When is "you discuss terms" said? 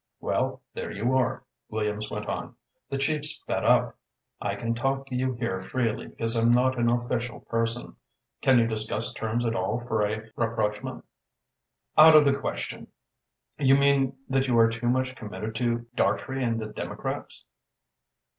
8.57-9.45